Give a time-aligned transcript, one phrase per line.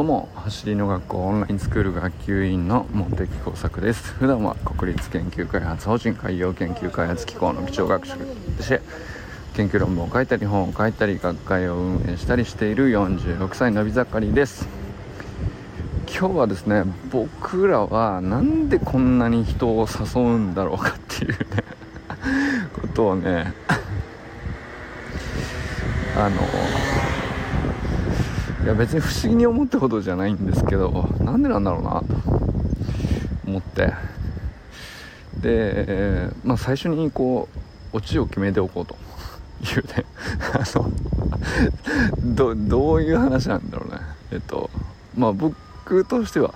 [0.00, 4.14] どうも走りの学校オンラインスクール学級委員の茂木耕作です。
[4.14, 8.14] 普段は国立研究開発法人海洋研究開発機構の基調学習
[8.56, 8.80] として
[9.52, 14.66] 研究論文を書いたり本を書いたり学会を運営したりしている46歳のび盛りです。
[16.08, 21.36] 今日はですね僕らはなんでこんなに人を誘うんだろうかっていうね
[22.72, 23.52] ことをね
[26.16, 26.40] あの
[28.64, 32.06] いや別に不思議に思ったことじゃないんですけどなんでなんだろうなと
[33.46, 33.92] 思って。
[35.40, 37.48] で、まあ、最初にこ
[37.92, 38.96] うオチを決めておこうと。
[39.62, 40.04] いうね。
[40.54, 40.90] あの
[42.34, 44.00] どどういう話なんだろうね。
[44.32, 44.70] えっと
[45.16, 46.54] まあ僕としては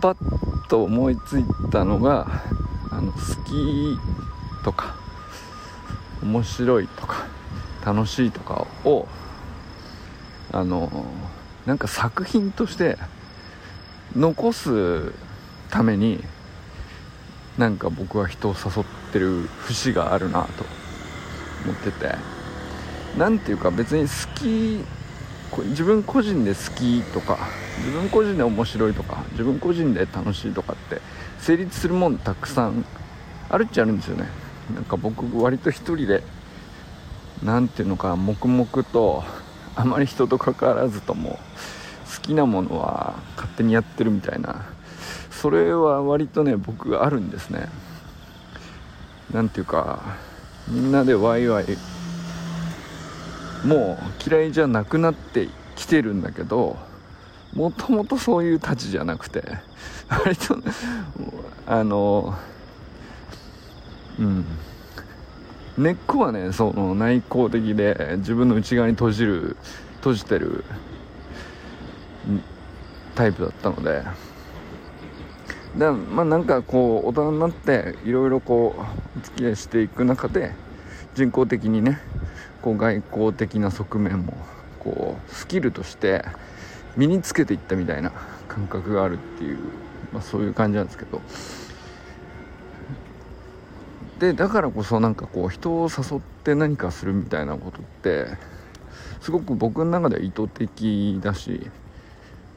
[0.00, 2.42] パッと思いついたのが
[2.90, 3.98] あの好き
[4.64, 4.94] とか
[6.22, 7.26] 面白いとか
[7.84, 9.06] 楽しいとかを
[10.52, 11.04] あの
[11.66, 12.98] なんか作品として
[14.16, 15.12] 残す
[15.70, 16.24] ために
[17.58, 20.64] なんか僕は人を誘ってる節があるなと
[21.64, 22.38] 思ってて。
[23.16, 24.84] 何ていうか別に好き
[25.70, 27.38] 自分個人で好きとか
[27.78, 31.00] 自分個人で面白いとか自分個人で楽しいとかって
[31.38, 32.84] 成立するもんたくさん
[33.48, 34.28] あるっちゃあるんですよね。
[34.74, 36.22] なんか僕割と一人で
[37.42, 39.24] 何ていうのか黙々と
[39.78, 41.38] あまり人と関わらずとも
[42.16, 44.66] 好きなものは勝手にやってるみたいな。
[45.30, 47.68] それは割とね僕あるんですね。
[49.32, 50.02] 何ていうか
[50.66, 51.66] みんなでワイワイ
[53.64, 56.76] もう嫌いじゃなくなってきてるんだけど
[57.52, 59.44] もともとそういうたちじゃなくて
[60.08, 60.58] 割と
[61.66, 62.34] あの
[64.18, 64.44] うん。
[65.78, 69.56] 根っこはねその内向的で自分の内側に閉じる
[69.98, 70.64] 閉じてる
[73.14, 74.02] タイプだったので。
[75.76, 80.52] でまあなんかこう大人になっていろいろこうお付き合いしていく中で
[81.14, 82.00] 人工的にね
[82.62, 84.32] こう外交的な側面も
[84.80, 86.24] こうスキルとして
[86.96, 88.12] 身につけていったみたいな
[88.48, 89.58] 感覚があるっていう、
[90.12, 91.20] まあ、そういう感じなんですけど。
[94.18, 98.26] でだからこそなんかこう人を誘って何かするみたいなことって
[99.20, 101.70] すごく僕の中では意図的だし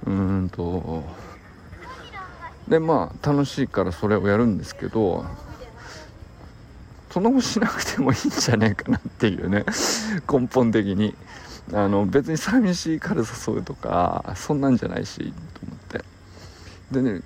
[0.06, 1.04] うーんと
[2.68, 5.26] でまあ楽しいからそれをやるんですけど
[7.12, 9.66] その後しなくてもいいんじゃねえかなっていうね
[10.32, 11.16] 根本的に。
[11.74, 16.04] あの別に寂しいから誘うとかそんなんじゃないしと思って。
[16.92, 17.22] でね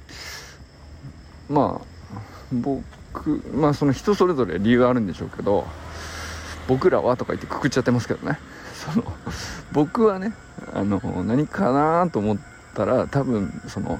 [1.49, 2.19] まあ
[2.51, 2.83] 僕
[3.53, 5.65] まあその人それぞれ理由あるんでしょうけど
[6.67, 8.39] 僕らはとか言ってくくっちゃってますけどね。
[8.75, 9.05] その
[9.71, 10.33] 僕はね
[10.73, 12.37] あの何かなと思っ
[12.75, 13.99] たら多分その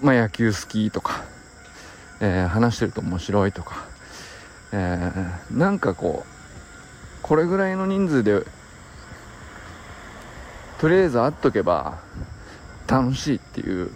[0.00, 1.24] まあ野球好きとか、
[2.20, 3.84] えー、話してると面白いとか、
[4.72, 8.42] えー、なんかこうこれぐらいの人数で
[10.78, 11.98] とりあえず会っとけば
[12.86, 13.90] 楽しいっていう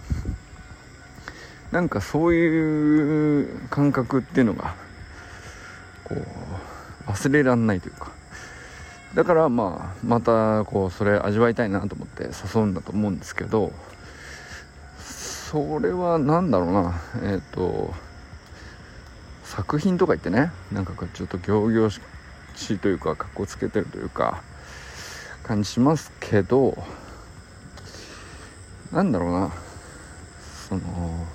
[1.73, 4.75] なんかそういう感覚っていうのが
[6.03, 8.11] こう忘れらんないというか。
[9.15, 13.71] だからまあまたこうそれ味わいたいなと思って誘うんだと思うんですけど
[14.99, 17.01] それは何だろうな。
[17.15, 17.91] えっ、ー、と
[19.43, 21.99] 作品とか言ってねなんかちょっと仰々し
[22.75, 24.43] いというかかっこつけてるというか
[25.41, 26.77] 感じしますけど
[28.91, 29.51] なんだろうな。
[30.69, 31.25] その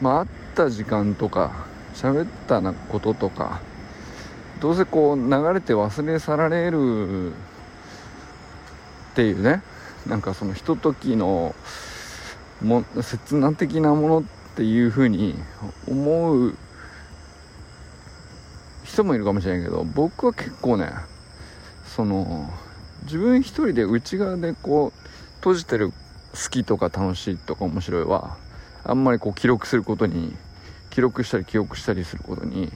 [0.00, 3.60] まあ会った時間とか喋ったなこととか
[4.60, 7.34] どうせこう流れて忘れ去られるっ
[9.14, 9.62] ていうね。
[10.06, 11.54] なんかそのひとときの
[12.62, 14.22] も刹那的なものっ
[14.56, 15.34] ていうふうに
[15.86, 16.56] 思う
[18.84, 20.90] 人もいるかもしれないけど僕は結構ね
[21.84, 22.50] その
[23.04, 25.00] 自分一人で内側でこう
[25.36, 25.94] 閉じてる好
[26.50, 28.36] きとか楽しいとか面白いは
[28.88, 30.34] あんまりこう記録することに
[30.90, 32.72] 記録したり記憶したりすることに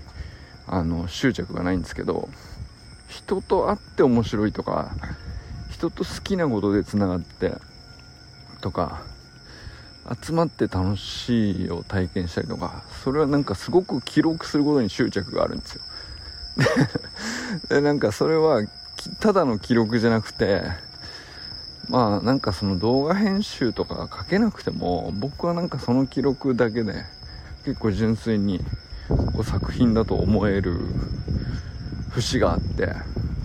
[0.67, 2.29] あの執着がないんですけど
[3.09, 4.93] 人と会って面白いとか
[5.71, 7.55] 人と好きなことでつながって
[8.61, 9.03] とか
[10.23, 15.83] 集まって楽しいを体験したりとかそれはなんかすごく記録することに執着があるんですよ。
[17.71, 18.63] でなんかそれは
[19.21, 20.63] ただの記録じゃなくて
[21.89, 27.05] まあなんかその動画編集とか書けなくても僕はなんかその記録だけで
[27.65, 28.61] 結構純粋に
[29.09, 30.81] こう作品だと思える
[32.11, 32.95] 節があって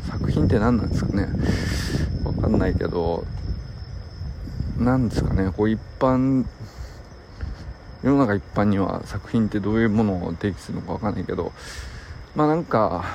[0.07, 1.27] 作品って何なんですかね。
[2.23, 3.25] わかんないけど
[4.77, 5.51] 何ですかね。
[5.55, 6.45] こう一般
[8.03, 11.51] 世の中一般には作品ってどういうものを定義するのかわかんないけど
[12.35, 13.05] まあなんか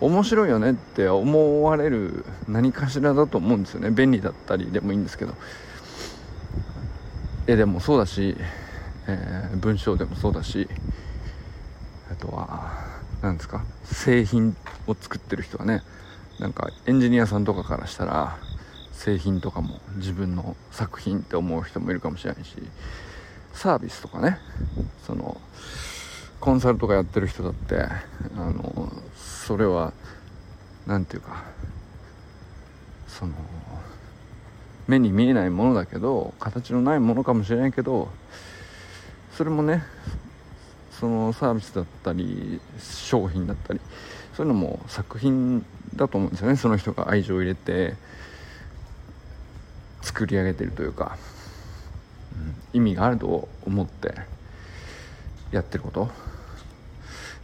[0.00, 3.90] 面白いよねって思われる何かしらだと思うんですよね。
[3.90, 5.34] 便利だったりでもいいんですけど。
[7.46, 8.36] 絵でもそうだし、
[9.08, 10.68] えー、文章でもそうだし
[12.10, 12.72] あとは
[13.22, 14.56] 何ですか製品
[14.86, 15.82] を作ってる人はね
[16.38, 18.38] なんかエンジニアさんとかからしたら
[18.92, 22.54] 製品とかも自分の作品って思う人もいるかもしれないし
[23.52, 24.38] サービスとかね
[25.06, 25.40] その
[26.38, 27.82] コンサルとかやってる人だって
[28.36, 28.92] あの
[29.50, 29.92] それは
[30.86, 31.42] 何て言うか
[33.08, 33.32] その
[34.86, 38.10] 目に見えないものだけど形のないものかもしれないけど
[39.36, 39.82] それもね
[40.92, 43.80] そのサービスだったり商品だったり
[44.36, 45.66] そういうのも作品
[45.96, 46.54] だと思うんですよね。
[46.54, 47.96] その人が愛情を入れて
[50.00, 51.18] 作り上げてるというか、
[52.72, 54.14] うん、意味があると思って
[55.50, 56.08] やってること。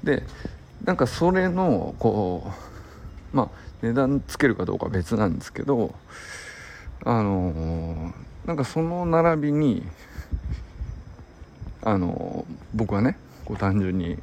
[0.04, 0.22] で
[0.84, 2.52] なんかそれのこ
[3.32, 3.48] うまあ
[3.82, 5.94] 値段つけるかどうかは別なんですけど
[7.04, 8.12] あのー、
[8.46, 9.86] なんかその並びに
[11.82, 12.44] あの、
[12.74, 14.18] 僕はねこう単純に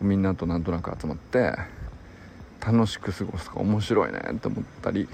[0.00, 1.52] みんなとなんとなく集まって
[2.64, 5.06] 楽しく過ごすか面白いねって思ったり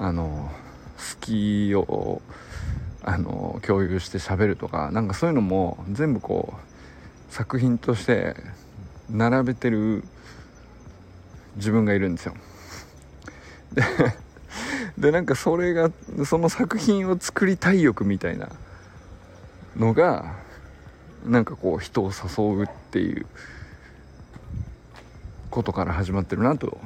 [0.00, 0.50] あの
[0.96, 2.20] 好きを
[3.02, 8.34] あの共有して喋るとかなんかそういうのも全部こう作品として
[9.10, 10.04] 並べてる
[11.56, 12.34] 自分がいるんですよ。
[13.72, 13.82] で
[14.98, 15.90] でなんかそれが
[16.24, 18.48] その作品を作りたい欲みたいな
[19.76, 20.36] のが
[21.24, 23.26] なんかこう人を誘うっていう
[25.50, 26.78] ことから始まってるなと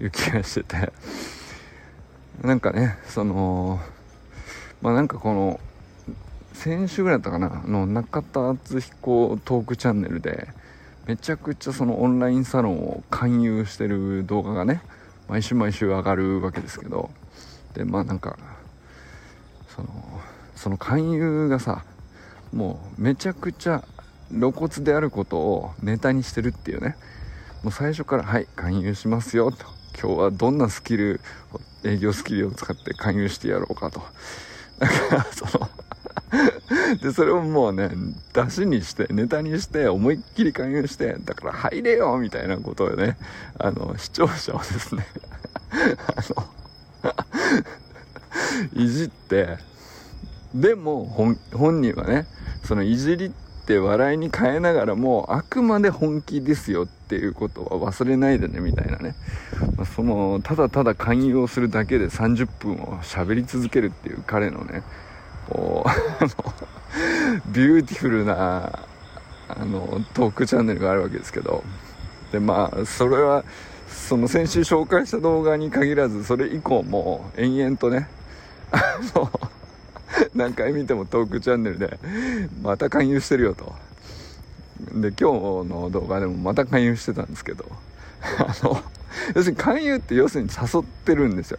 [0.00, 0.92] いう気がしてて
[2.42, 3.80] なんかねその
[4.82, 5.60] まあなんかこの
[6.52, 10.48] 先週ぐらいだったかなの中田敦彦トークチャンネルで
[11.06, 14.82] めちゃくちゃそのオンラインサロンを勧誘してる動画がね
[15.28, 17.10] 毎週毎週上がるわけですけど
[17.74, 18.36] でまあなんか
[19.68, 19.88] その
[20.56, 21.84] その勧誘がさ
[22.52, 23.84] もうめちゃくちゃ
[24.30, 26.96] 露骨であることをネタにしてるっていうね
[27.62, 29.58] もう最初から「はい勧誘しますよ」と
[30.00, 31.20] 今日はどんなスキル
[31.84, 34.02] 営業スキルを使って勧誘してやろうかと。
[34.78, 35.70] だか、その
[37.02, 37.90] で、それをもうね、
[38.32, 43.16] 出しにして、ネタにして、思いっきり勧誘して、だから入れよみたいなことをね、
[43.58, 45.06] あの、視聴者をですね
[46.16, 46.20] あ
[47.04, 47.12] の
[48.82, 49.58] いじって、
[50.54, 52.26] でも本、本人はね、
[52.64, 53.30] そのいじりっ
[53.66, 59.14] て笑いに変えながらも、あくまで本気ですよっていうことは忘れないでねみたいなね、
[59.94, 64.82] そのただただ勧誘をするだけで30分を喋り続けるっていう彼のね
[65.48, 65.90] こう
[67.52, 68.86] ビューティフルな
[69.48, 71.62] あのトークチャンネルがあるわけですけど。
[72.32, 73.44] でまあそれは
[73.88, 78.08] その先週紹介した動画に限らずそれ以降も延々とね
[78.72, 79.30] あの
[80.34, 81.98] 何回見てもトークチャンネルで
[82.62, 83.72] また勧誘してるよと。
[84.92, 87.64] で今日の動画でもまた勧誘してたんですけど。
[88.38, 88.82] あの
[89.34, 91.58] 要するに勧誘って要するに誘ってるんですよ。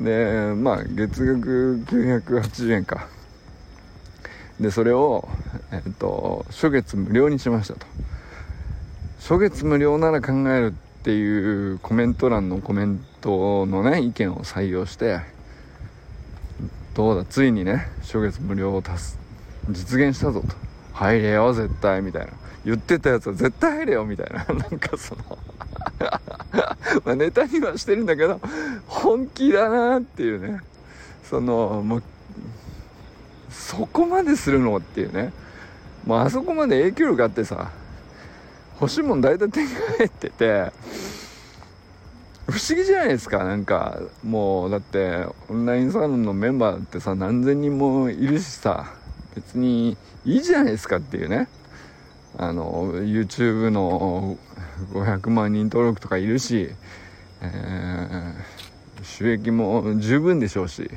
[0.00, 3.08] でまあ月額980円か。
[4.60, 5.28] でそれを
[5.72, 7.86] えっと初月無料にしましたと。
[9.18, 15.20] 初月無料なら考えるっていうコメント欄のコメントのね意見を採用して
[16.94, 19.18] どうだついにね初月無料を足す
[19.70, 20.72] 実現したぞと。
[20.92, 22.32] 入れよ絶対みたいな。
[22.64, 24.44] 言ってたやつは絶対入れよみたいな。
[24.54, 25.38] なんかその
[27.04, 28.40] まネタにはしてるんだけど
[28.86, 30.60] 本気だなっていうね。
[31.24, 32.02] そのもう
[33.50, 35.32] そこまでするのっていうね。
[36.06, 37.70] もうあそこまで影響力あってさ
[38.80, 40.72] 欲しいもん大体手に入ってて
[42.48, 43.44] 不思議じゃないですか。
[43.44, 48.92] なんかもうだってオンラインサロンのメンバーってさ何千人もいるしさ
[49.34, 51.48] 別にいいじゃないですかっていうね。
[52.38, 54.38] あの YouTube の
[54.92, 56.70] 500万人登録とかいるし、
[57.42, 60.90] えー、収益も十分でしょうし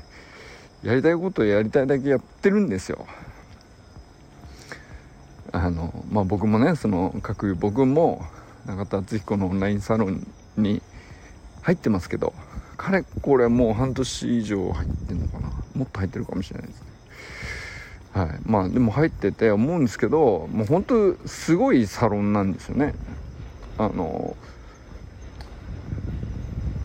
[0.84, 3.08] やりたいことをやりたいだけやってるんですよ。
[5.52, 8.26] あのまあ僕もねその各僕も
[8.66, 10.28] 中田敦彦のオンラインサロン
[10.58, 10.82] に
[11.62, 12.34] 入ってますけど
[12.78, 15.50] 彼これもう半年以上入ってんのかな。
[15.76, 16.85] もっと入ってるかもしれないです。
[18.16, 22.96] はい、まあでも入ってて思うんですけどもう本当すごいサロンなんですよね。
[23.78, 24.38] あの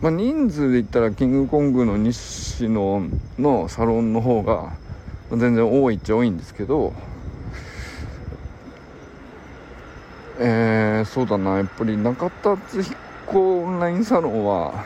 [0.01, 3.03] まあ、人数で言ったらキングコングの西野
[3.39, 4.73] のサロンの方が
[5.29, 6.91] 全然多いっちゃ多いんですけど
[10.39, 11.57] えー、そうだな。
[11.57, 14.85] やっぱり中田敦彦オンラインサロンは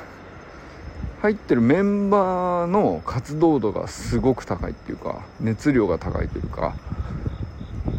[1.26, 6.76] 入ってるメンバーの活動度がすごく高いっていうか熱量が高いというか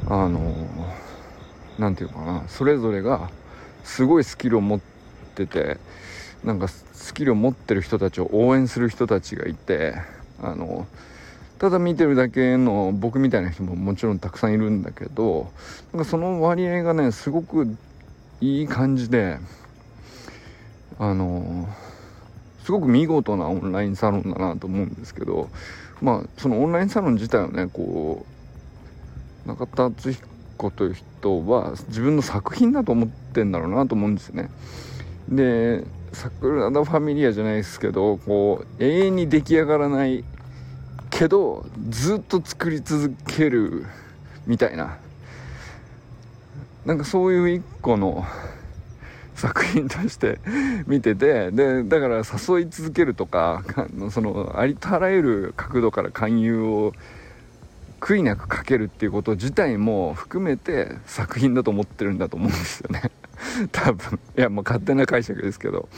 [0.09, 0.55] あの
[1.77, 3.29] 何て言うかなそれぞれが
[3.83, 4.81] すごいスキルを持っ
[5.35, 5.79] てて
[6.45, 9.95] なんかスキルを持ってる人たちを応援する人たちがいて
[10.41, 10.87] あの
[11.59, 15.51] ただ見てるだけの僕みたいな人ももちろんたくさんいるんだけど
[15.93, 17.77] なんかその割合がねすごく
[18.41, 19.39] いい感じで
[21.01, 21.69] あの
[22.67, 25.49] すごく見事なオンラインサロンだなと思うんですけど
[26.03, 28.27] まあそのオンラインサロン自体はねこ
[29.47, 34.51] う中田敦彦という人は自分の作品だと思ってんだろうなと思うんですよね。
[35.29, 40.25] で桜田ファミリアじゃないですけどこう永遠に出来上がらない
[41.11, 43.87] けどずっと作り続ける
[44.45, 44.99] みたいな
[46.85, 48.25] なんかそういう一個の
[49.37, 50.41] 作品として
[50.89, 53.63] 見ててでだから誘い続けるとか
[54.11, 56.93] そのありとあらゆる角度から勧誘を
[58.01, 63.11] 悔いなくかけるっていうこと自体も含めて作品だと思ってるんだと思うんですよね。
[63.73, 64.19] 多分。
[64.37, 65.89] いやもう勝手な解釈ですけど。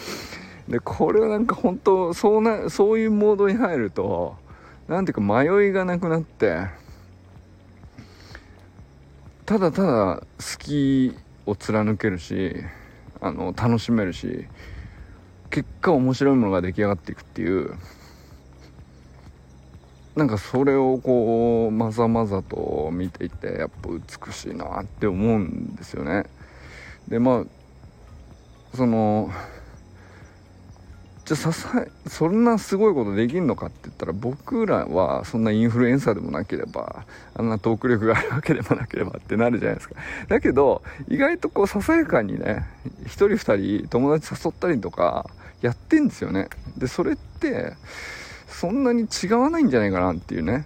[0.69, 4.37] でこれはなんか本当そうなそういうモードに入ると
[4.87, 6.67] 何ていうか迷いがなくなって
[9.47, 11.17] ただただ好き
[11.47, 12.57] を貫けるし
[13.21, 14.47] あの楽しめるし
[15.51, 17.75] 結果面白いものが出来上がっていくっていう
[20.17, 26.25] なんかそれをこうまざまざと見ていてやっぱ美しいなって思うんですよね。
[27.07, 27.45] でま
[28.73, 29.31] あその
[31.29, 37.05] じゃあさそんなすごいことできんのかって言ったら僕らはそんなインフルエンサーでもなければ
[37.35, 39.97] あんなトーク力があるわけでもなければってなるじゃないですか。
[40.29, 42.65] だけど意外とこうささやかにね
[43.05, 45.29] 1人2人友達誘ったりとか
[45.61, 46.49] やってんですよね。
[46.79, 47.75] でそれって
[48.47, 50.65] そんなに違わないんじゃないかなっていうね。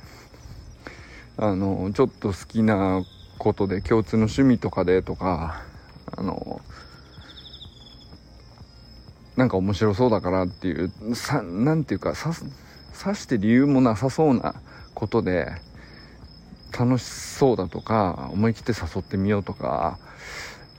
[1.39, 3.03] あのちょっと好きな
[3.37, 5.61] ことで共通の趣味とかでとか
[6.17, 6.61] あの
[9.37, 12.33] なんか面白そうだからっていうさなんていうかさ
[12.93, 14.55] さして理由もなさそうな
[14.95, 15.53] ことで
[16.79, 19.99] 楽しそうだとか思い切って誘ってみようとか、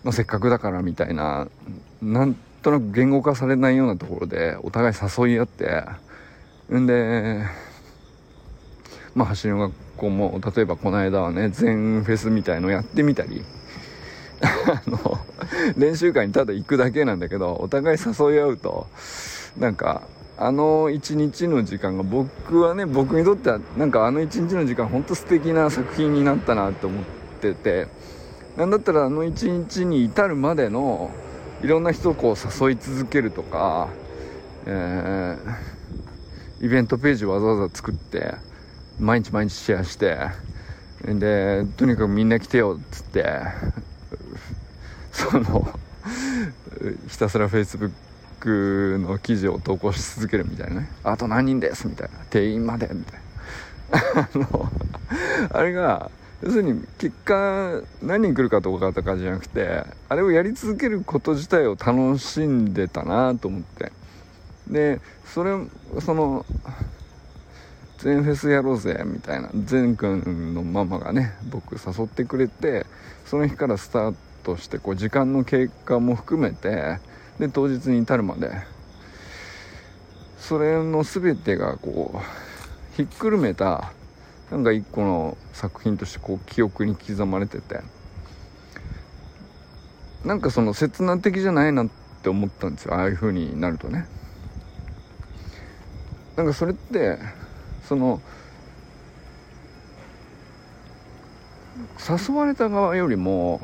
[0.03, 1.47] まあ、せっかくだからみたいな
[2.01, 5.83] なんとなく言語化されないようなところでお互い誘い合って
[6.73, 7.43] んで
[9.15, 13.43] まあ走りの学校も例えばこの間はね全フェスみたいのやってみたり
[14.41, 15.19] あの
[15.77, 18.87] 練習会にただ行くだけなんだけどお互い誘い合うと
[19.57, 20.03] なんか
[20.37, 27.03] あの一日の時間が僕はね僕にとってはなんかあの一日の時間ほんと素敵な作品になったなって思っ
[27.39, 27.87] てて
[28.57, 31.11] なんだったらあの一日に至るまでの
[31.63, 33.89] いろんな人をこう誘い続けるとか、
[34.65, 38.35] えー、イベントページわざわざ作って
[38.99, 40.17] 毎日毎日シェアして
[41.05, 43.41] でとにかくみんな来てよっつって
[45.13, 45.79] その
[47.07, 47.91] ひたすらフェイスブッ
[48.39, 50.89] クの記事を投稿し続けるみたいなね。
[51.03, 52.17] あと何人ですみたいな。
[52.29, 53.21] 定員までみたい
[54.15, 54.29] な。
[54.33, 54.71] あの
[55.51, 63.91] あれが要するに結果何人来るかどうかとかじゃなくてあれをやり続けること自体を楽しんでたなと思って。
[64.67, 65.51] でそれ
[66.01, 66.45] その
[67.99, 69.49] 全フェスやろうぜみたいな。
[69.53, 72.85] 全くんのママがね僕誘ってくれて
[73.25, 76.99] その日からスタートとしてこう時間の経過も含めて
[77.39, 78.51] で当日に至るまで
[80.37, 83.93] それの全てがこうひっくるめた
[84.51, 87.79] なんか一個の作品としてこう記憶に刻まれてて
[90.25, 91.89] なんかその刹那的じゃないなっ
[92.21, 94.05] て思ったんですよああいう風になるとね。
[96.35, 97.19] なんかそれって
[97.87, 98.19] その
[101.99, 103.61] 誘われた側よりも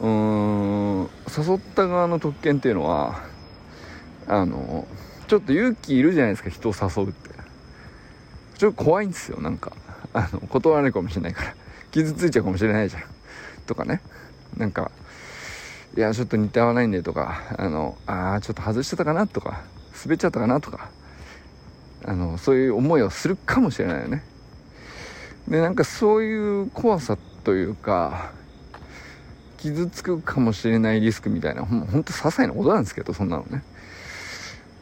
[0.00, 3.22] うーん誘った側の特権っていうのは
[4.26, 4.86] あの
[5.28, 7.30] ちょっと勇気いるじゃないですか人を誘うって。
[8.58, 9.72] ちょっと怖いんですよなんか。
[10.12, 11.54] あの断られるかもしれないから。
[11.92, 13.02] 傷ついちゃうかもしれないじゃん。
[13.66, 14.02] とかね。
[14.56, 14.90] なんか
[15.96, 17.54] いやちょっと似て合わないんでとか。
[17.56, 19.62] あのああちょっと外しちゃったかなとか。
[20.04, 20.90] 滑っちゃったかなとか。
[22.04, 24.24] あのそういう思いをするかもしれないよね。
[25.48, 28.32] でなんかそういう怖さというか
[29.60, 33.62] 傷つくかもしれないリスクみたいなほんと些細なことなんですけどそんなのね。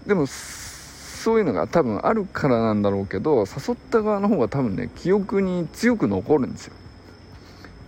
[0.06, 6.74] でもそういうのが多分あるからなんだろうけど誘った側の方が多分ね記憶に強く残るんですよ。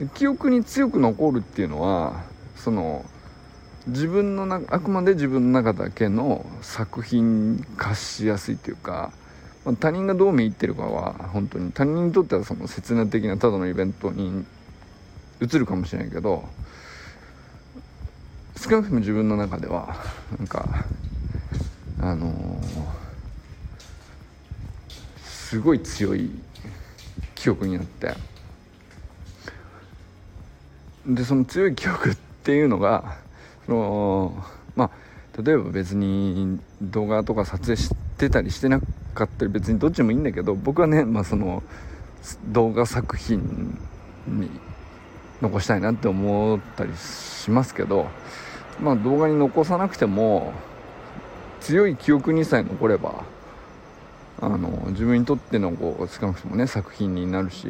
[0.01, 2.23] で記憶に強く残るっていうのは
[2.57, 3.05] その
[3.87, 9.13] 自分のなあくまで自分の中だけの作品化しやすいというか、
[9.65, 14.45] まあ、他人がどう見入ってるかは本当に他人にとってはその刹那的なただのイベントに
[15.41, 16.45] 映るかもしれないけど
[18.57, 19.97] 少なくとも自分の中では
[20.39, 20.85] なんか
[22.01, 23.01] あのー
[25.51, 26.31] すごい強い
[27.35, 28.15] 記憶になって。
[31.05, 33.17] でその強い記憶っていうのが
[33.67, 34.45] その
[34.77, 38.81] まあ例えば別に動画とか撮影してたりしてな
[39.13, 41.65] かったり別にどっちもいいんだけど僕はね、まあ、その
[42.47, 43.77] 動画作品
[44.29, 44.49] に
[45.41, 48.09] 残したいなって思ったりしますけど
[48.81, 50.53] まあ動画に残さなくても
[51.61, 53.25] 強い記憶にさえ残れば
[54.41, 57.69] あの自分にとってのこう少なくともね作品になるし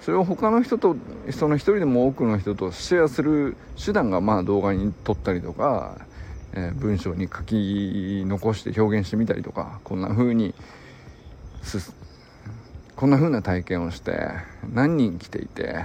[0.00, 0.96] それを他の人と
[1.30, 5.98] その一人でも多くの人とシェアする手段がまあ動画に撮ったりとか、
[6.54, 10.54] えー、文章に書き残して表現してみたりとかこんな風に
[12.96, 14.30] こんな風な体験をして
[14.72, 15.84] 何人来ていて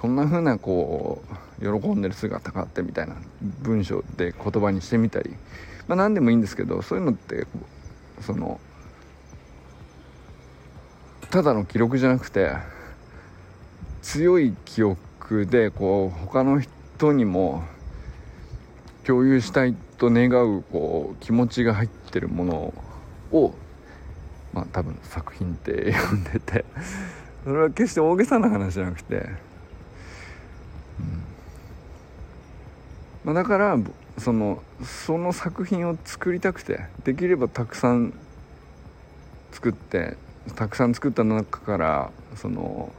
[0.00, 1.22] こんな風なこ
[1.60, 3.16] う喜んでる姿があってみたいな
[3.60, 5.30] 文章で言葉にしてみたり、
[5.88, 7.46] まあ、何でもいいんですけどそういうのって
[8.22, 8.58] その
[11.30, 12.52] ただの記録じゃなくて
[14.00, 17.62] 強い記憶でこう他の人にも
[19.04, 22.74] 共有したいと願うこう気持ちが入ってるもの
[23.32, 23.54] を
[24.54, 26.64] まあ多分作品って呼んでて
[27.44, 29.38] それは決して大げさな話じゃなくて、うん
[33.24, 33.78] まあ、だから
[34.18, 38.14] そのその作品を作りたくてできればたくさん
[39.52, 40.16] 作って
[40.54, 42.92] たくさん作った中からその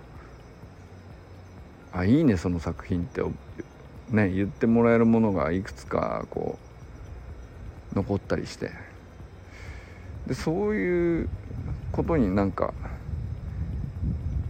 [1.94, 3.22] あいいねその作品って
[4.10, 6.58] ね言ってもらえるものがいくつかこ
[7.94, 8.72] う残ったりして。
[10.28, 11.30] でそういう
[11.92, 12.74] ことになんか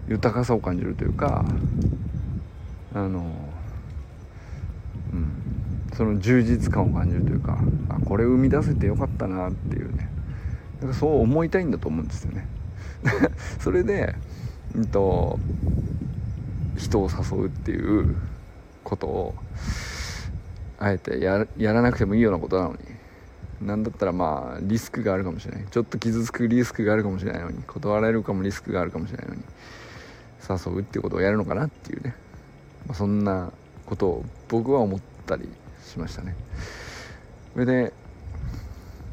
[0.07, 1.45] 豊かさを感じるというか
[2.93, 3.33] あの
[5.93, 10.09] その充実感を感じるというかあこれ生み出せてよかったなっていうね。
[10.81, 12.47] なんかそう思いたいんだと思うんですよね。
[13.59, 14.15] それで、
[14.75, 15.39] うんと、
[16.77, 18.15] 人を誘うっていう
[18.83, 19.35] ことを
[20.79, 22.79] あえてやらなくてもいいようなことなのに
[23.61, 25.65] 何だったらまあリスクがあるかもしれない。
[25.69, 29.41] ちょっと傷つくリスクがあるかもしれないのに断られるかもリスクがあるかもしれないのに
[30.49, 32.15] 誘うってことをやるのかなっていうね、
[32.87, 33.51] まあ、そんな
[33.85, 35.47] ことを僕は思ったり
[35.91, 36.35] しましたね。
[37.53, 37.93] それで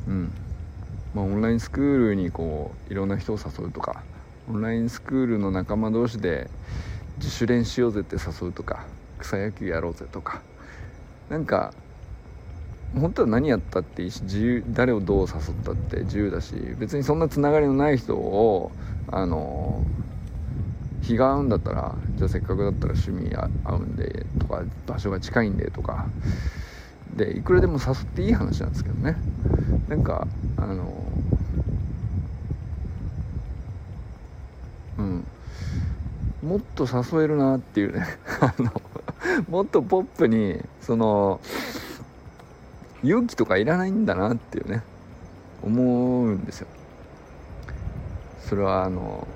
[0.06, 0.32] うん。
[1.14, 4.02] まあ、オンラインスクールにこういろんな人を誘うとか
[4.48, 6.48] オンラインスクールの仲間同士で
[7.16, 8.84] 自主練しようぜって誘うとか
[9.18, 10.42] 草野球やろうぜとか。
[11.28, 11.74] なんか
[12.94, 18.72] 本当は何やったっていいし自由誰をどう誘ったって自由だし別にそんなつながりのない人を
[19.10, 19.84] あの
[21.02, 26.06] 日が合うんだったらじゃあせっかくだったら趣味合うんでとか場所が近いんでとか
[27.18, 29.16] でいくらでも誘っていい話なんですけどね。
[29.88, 30.26] なんか
[30.56, 30.90] あの
[34.98, 35.24] うん。
[36.42, 38.06] もっと誘えるなっていうね。
[39.50, 41.40] もっとポップにその
[43.02, 44.82] 勇気とかいらないんだなっていうね。
[45.62, 46.68] 思うんですよ。
[48.40, 49.26] それはあの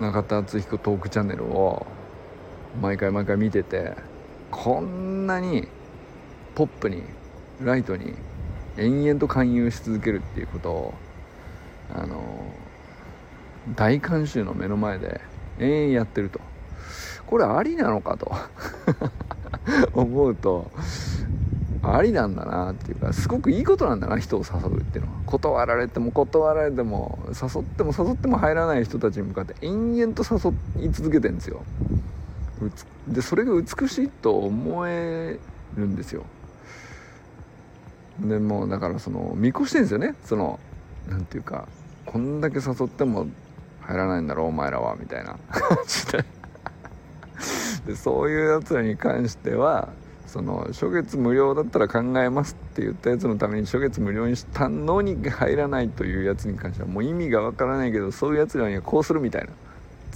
[0.00, 1.86] 中田敦彦トークチャンネルを
[2.82, 3.94] 毎回毎回見てて
[4.50, 5.66] こんなに
[6.58, 7.04] ポップに
[7.62, 8.14] ライトに
[8.76, 10.94] 延々と勧誘し続けるっていうことを
[11.94, 12.20] あの
[13.76, 15.20] 大観衆の目の前で
[15.60, 16.40] 延々やってると。
[17.28, 18.32] これありなのかと。
[19.94, 20.70] 思うと
[21.82, 25.18] ありなんだなっていうかすごくいいことなんだな人を誘うっていうのは。
[25.26, 31.62] 断られても断られても誘っても誘っても入らない人たちに向かって延々と誘い続けてるんですよ。
[33.06, 35.38] でそれが美しいと思え
[35.76, 36.24] るんですよ。
[38.20, 40.14] でもうだからその見越してんですよね。
[40.24, 40.58] その
[41.08, 41.68] なんていうか
[42.06, 43.26] こんだけ誘っても
[43.80, 45.36] 入らないんだろうお前らはみたいな。
[45.48, 46.24] 感 じで
[47.86, 49.88] でそういうやつらに関しては
[50.26, 59.48] その初月無料だったら考えますって言ったやつのために初月無料にしたのに入らないというやつに関してはもう意味がわからないけどそういうやつらにはこうするみたいな。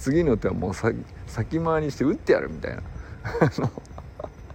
[0.03, 2.81] 次の手はもう先回りして打ってやるみたいな。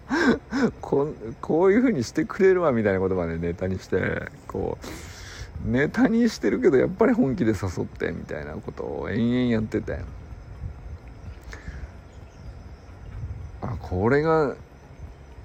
[0.80, 4.78] ここういう風にしてくれるわみたいなことまでネタにしてこ
[5.66, 9.98] うネタにしてるけどやっぱり本気で誘ってみたいなことを延々やってて。
[13.60, 14.54] あこれが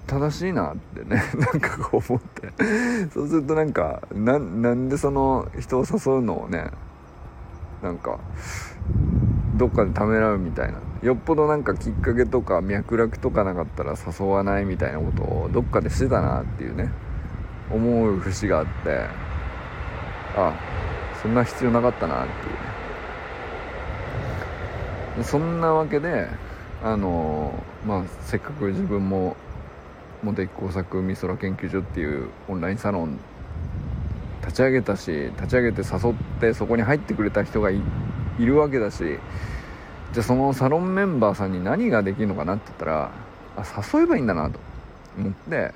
[0.06, 3.08] 正しいなってね なんかこう思って。
[3.12, 6.70] そうするとなんかなんでその人を誘うのをね
[7.82, 8.18] なんか
[9.56, 10.78] どっかでためらうみたいな。
[11.04, 16.90] よっぽどなんかきっかけとか脈絡とかなかったら誘わないみたいなことをどっかでしてたなっていうね。
[17.70, 18.70] 思う節があって。
[20.34, 20.58] あ
[21.20, 22.36] そんな必要なかったなってい
[25.18, 25.24] うね。
[25.24, 26.26] そんなわけで
[26.82, 27.52] あの
[27.86, 29.36] まあせっかく自分も
[30.22, 33.18] 茂木工作美空研究所っていうオンラインサロン
[34.40, 37.82] 立ち上げたし立ち上げて誘ってそこに入ってくれた人がい
[38.38, 39.18] るわけだし
[40.14, 43.10] じゃあそのサロンメンバーさんに何ができるのかなって言ったら
[43.56, 44.60] あ誘えばいいんだなと
[45.18, 45.72] 思って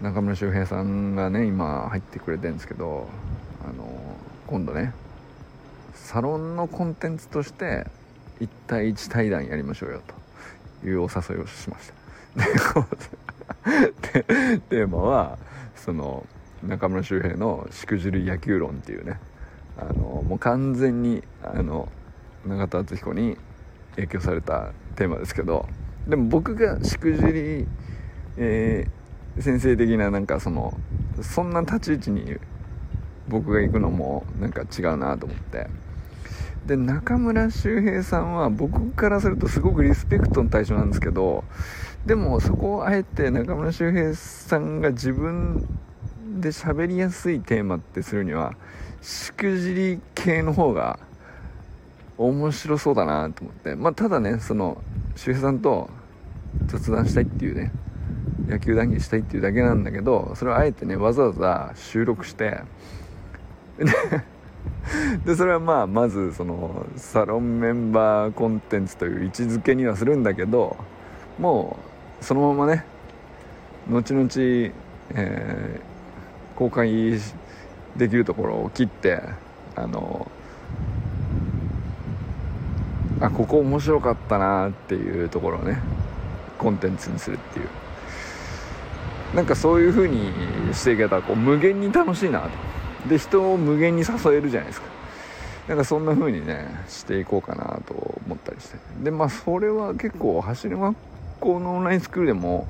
[0.00, 3.06] 中村修平さんがね今入ってくれてるんですけど
[3.62, 4.94] あの今度ね
[5.92, 7.86] サロンのコンテンツとして
[8.40, 10.00] 1対1対談やりましょうよ
[10.82, 11.92] というお誘いをしまし
[12.34, 14.14] た。
[14.18, 15.38] で テーマは
[15.76, 16.26] その
[16.62, 19.20] 中村修平の「しくじる野球論」っていうね
[19.78, 21.88] あのもう完全にあの
[22.46, 23.36] 永田敦彦に
[23.96, 25.66] 影響されたテーマですけど
[26.06, 27.66] でも僕がしくじり、
[28.36, 30.76] えー、先生的ななんかその
[31.22, 32.36] そんな立ち位置に
[33.28, 35.68] 僕が行くのもなんか違うなと思って。
[36.66, 41.44] で中村修平さんは僕からするとすごくリスペクトの対象なんですけど
[42.06, 45.66] でもそこをあえて中村修平さんが自分
[46.40, 48.54] で喋りやすいテーマってするには
[49.02, 50.98] しくじり系の方が
[52.18, 53.74] 面白そうだなと思って。
[53.76, 54.82] まあただねその
[55.16, 55.90] 周平さんと
[56.66, 57.72] 雑談したいっていうね
[58.48, 62.60] 野球談義したいっていうだけなんだけどそれをあえてねわざわざ収録して
[65.24, 70.76] でそれはまあまずそのサロンメンバーコンテンツという位置づけにはするんだけど
[71.38, 71.78] も
[72.20, 72.84] うそのままね
[73.88, 74.28] 後々、
[75.10, 77.18] えー、公開
[77.96, 79.22] できるところを切って
[79.74, 80.30] あの
[83.26, 85.78] あここ面白かったなっていうところをね
[86.58, 87.68] コンテンツにするっていう。
[89.34, 90.30] なんかそういう風に
[90.72, 93.08] していけたらこう無限に楽しいなと。
[93.08, 94.86] で人を無限に誘えるじゃないですか。
[95.68, 97.94] なんかそんな風にねしていこうかなと
[98.26, 98.76] 思ったりして。
[99.02, 100.96] でまあそれは結構走り学
[101.40, 102.66] 校のオンラインスクールでも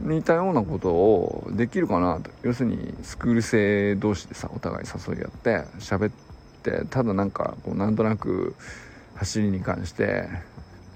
[0.00, 2.30] 似たようなことをできるかなと。
[2.42, 6.12] 要するにスクール生同士でさお互い誘い合って喋っ
[6.62, 8.54] てただなんかこうなんとなく
[9.22, 10.28] 走りに関して、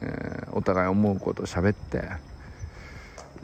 [0.00, 2.02] えー、お互い思うことを喋って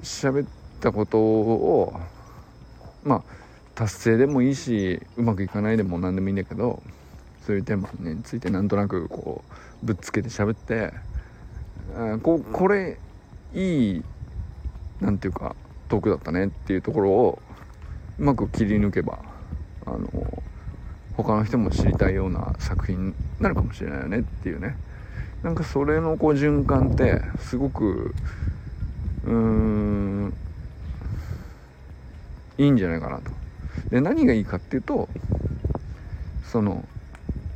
[0.03, 0.49] 喋っ
[0.81, 2.01] たことを
[3.05, 3.23] まあ
[3.77, 6.83] 達成でもいいしうまくいかないでも何でもいいんだけど
[7.47, 9.45] そういうテーマについてなんとなくこ
[9.83, 10.93] うぶっつけて喋って、
[11.93, 12.99] えー、ここれ
[13.55, 14.05] いい
[15.01, 15.55] 何て言うか
[15.89, 17.43] トークだったねっていうところを
[18.19, 19.21] うまく切り抜けば
[19.87, 20.43] あの
[21.17, 24.77] 他の人も知りたいような作品になるかもしれないよねっていうね。
[25.43, 28.15] なんかそれのこう循環ってすごく
[29.25, 30.35] うーん
[32.59, 33.31] いいんじゃないかなと。
[33.91, 35.09] で何がいいかっていうと
[36.45, 36.85] その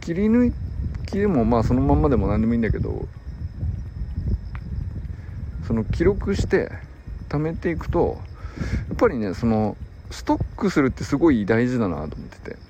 [0.00, 0.52] 切り抜
[1.06, 3.08] きでもまあそのまんまでも何でもいいんだけど
[5.66, 6.70] その記録して
[7.28, 8.18] 貯めていくと
[8.88, 9.76] やっぱりねその
[10.10, 12.65] ストックするってすごい大事だなと思ってて。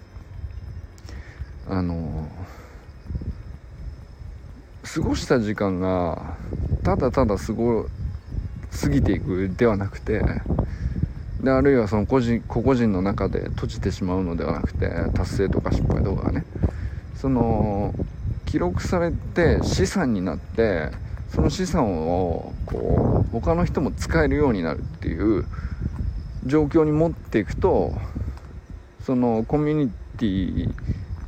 [1.69, 2.29] あの
[4.83, 6.37] 過ごした時間が
[6.85, 7.87] ただただ過ご
[8.71, 10.23] 過ぎていくではなくて
[11.43, 16.45] であるいはその個人個々人の中で閉じてしまうのではなくて達成とか失敗とかね
[17.17, 17.95] その
[18.45, 20.91] 記録されて資産になって
[21.31, 25.45] その資産をこう他の人も使えるようになるっていう
[26.45, 27.93] 状況に持っていくと
[29.05, 30.75] そのコミュニティ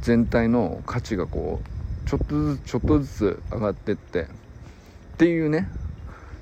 [0.03, 4.27] 全体の価値がこうちょっとずつちょっとずつ上がってってっ
[5.19, 5.69] ていうね。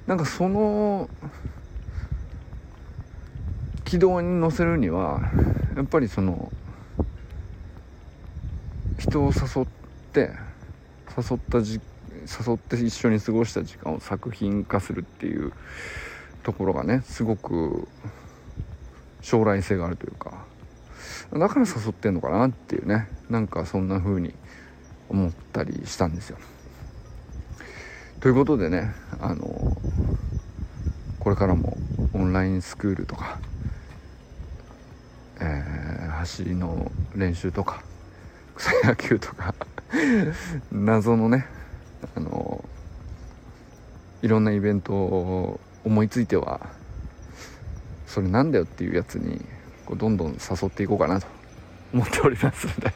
[0.06, 1.10] なんかその
[3.84, 5.28] 軌道に乗せるには
[5.74, 6.52] やっぱりその
[8.98, 9.66] 人を誘っ
[10.12, 10.30] て
[11.16, 11.80] 誘ったじ
[12.22, 15.52] 誘って一緒に過ごした時間を作品化するっていう
[16.42, 17.88] ところがねすごく
[19.20, 20.55] 将来性があるというか。
[21.32, 24.34] だから誘ってんのかなっていうねなんかそんな風に
[25.08, 26.38] 思ったりしたんですよ。
[28.20, 29.76] ということでねあの
[31.20, 31.76] これからも
[32.12, 33.38] オンラインスクールとか、
[35.40, 37.82] えー、走りの練習とか
[38.54, 39.54] 草野球とか
[40.72, 41.46] 謎のね
[42.14, 42.64] あの
[44.22, 46.60] いろんなイベントを思いついては
[48.06, 49.44] それなんだよっていうやつに
[49.87, 51.27] こうどんどん誘っていこうかなと。
[51.94, 52.92] 思っておりますので。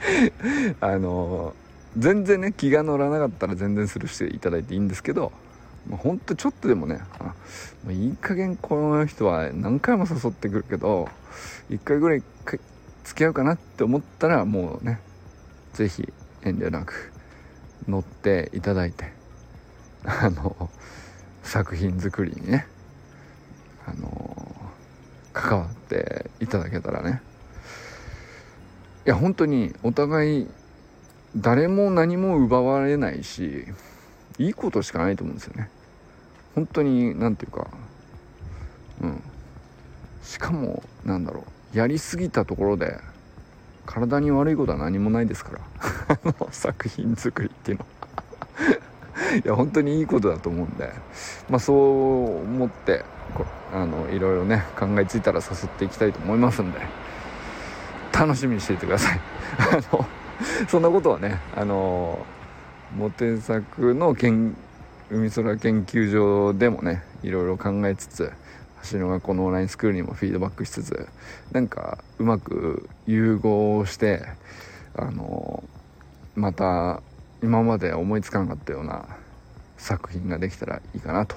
[0.80, 1.54] あの
[1.96, 5.32] 全然ね気が乗らなかったら全然スルーしていただいていいんですけど
[5.88, 7.34] まあ、ほんとちょっとでもねあ、
[7.84, 11.08] まいい加減この人は何回も誘ってくるけど
[11.70, 12.22] 1回ぐらい
[13.04, 15.00] 付き合うかなって思ったらもうね
[15.72, 17.12] 是非遠慮なく
[17.88, 19.12] 乗っていただいて
[20.04, 20.70] あの
[21.42, 22.66] 作品作りにね
[23.86, 24.36] あの
[25.32, 27.22] 関わっていただけたらね。
[29.06, 30.46] いや本当にお互い
[31.36, 33.64] 誰も何も奪われないし
[34.38, 35.70] いいことしかないと思うんですよね。
[36.54, 37.68] 本当に何ていうか
[39.00, 39.22] うん。
[40.22, 42.98] しかもなんだろうやりすぎたところで
[43.86, 46.50] 体に悪いことは何もないですから。
[46.50, 49.36] 作品作りっていうのは。
[49.36, 50.92] いや本当にいいことだと思うんで。
[51.48, 53.04] まあそう思って
[53.72, 56.80] あのいろいろね考えついたら誘っていきたいと思いますんで
[58.12, 59.20] 楽しみにしていてください。
[59.58, 60.06] あの
[60.68, 62.24] そんなことはねあの
[62.96, 64.56] モテ作の研
[65.10, 68.32] 海空研究所でもねいろいろ考えつつ
[68.92, 71.08] 橋の学校のオンラインスクールにもフィードバックしつつ
[71.52, 74.24] なんかうまく融合して
[74.94, 75.62] あの
[76.34, 77.02] また
[77.42, 79.04] 今まで思いつかなかったような
[79.76, 81.36] 作品ができたらいいかなと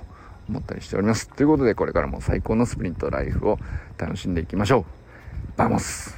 [0.49, 1.29] 思ったりしております。
[1.29, 3.59] ということで、これからも最高のスプリントライフを
[3.97, 4.85] 楽しんでいきましょう。
[5.57, 6.17] Vamos